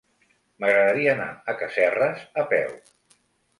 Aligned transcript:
M'agradaria 0.63 1.11
anar 1.17 1.27
a 1.53 1.55
Casserres 1.61 2.25
a 2.45 2.49
peu. 2.57 2.75